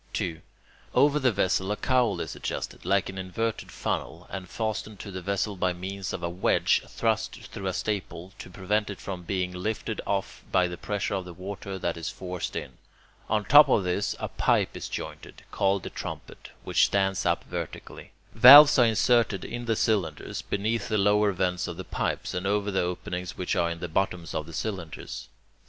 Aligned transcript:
2. 0.13 0.41
Over 0.95 1.19
the 1.19 1.31
vessel 1.31 1.71
a 1.71 1.75
cowl 1.77 2.19
is 2.21 2.35
adjusted, 2.35 2.85
like 2.85 3.07
an 3.07 3.19
inverted 3.19 3.71
funnel, 3.71 4.25
and 4.31 4.49
fastened 4.49 4.99
to 4.99 5.11
the 5.11 5.21
vessel 5.21 5.55
by 5.55 5.73
means 5.73 6.11
of 6.11 6.23
a 6.23 6.27
wedge 6.29 6.81
thrust 6.87 7.35
through 7.39 7.67
a 7.67 7.73
staple, 7.73 8.33
to 8.39 8.49
prevent 8.49 8.89
it 8.89 8.99
from 8.99 9.21
being 9.21 9.51
lifted 9.53 10.01
off 10.07 10.43
by 10.51 10.67
the 10.67 10.75
pressure 10.75 11.13
of 11.13 11.25
the 11.25 11.35
water 11.35 11.77
that 11.77 11.97
is 11.97 12.09
forced 12.09 12.55
in. 12.55 12.79
On 13.29 13.45
top 13.45 13.69
of 13.69 13.83
this 13.83 14.15
a 14.19 14.27
pipe 14.27 14.75
is 14.75 14.89
jointed, 14.89 15.43
called 15.51 15.83
the 15.83 15.91
trumpet, 15.91 16.49
which 16.63 16.85
stands 16.85 17.23
up 17.23 17.43
vertically. 17.43 18.11
Valves 18.33 18.79
are 18.79 18.85
inserted 18.87 19.45
in 19.45 19.65
the 19.65 19.75
cylinders, 19.75 20.41
beneath 20.41 20.87
the 20.87 20.97
lower 20.97 21.31
vents 21.31 21.67
of 21.67 21.77
the 21.77 21.83
pipes, 21.83 22.33
and 22.33 22.47
over 22.47 22.71
the 22.71 22.81
openings 22.81 23.37
which 23.37 23.55
are 23.55 23.69
in 23.69 23.79
the 23.81 23.87
bottoms 23.87 24.33
of 24.33 24.47
the 24.47 24.53
cylinders. 24.53 25.29